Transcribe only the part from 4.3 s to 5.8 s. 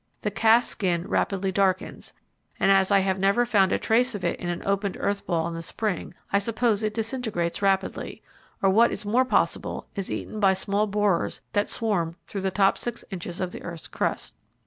in an opened earth ball in the